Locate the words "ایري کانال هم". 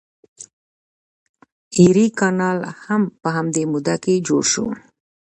1.79-3.01